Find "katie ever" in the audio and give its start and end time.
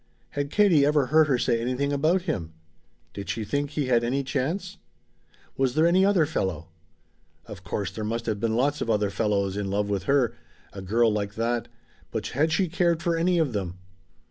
0.49-1.05